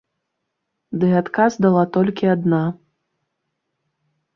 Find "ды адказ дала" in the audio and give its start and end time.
1.03-1.83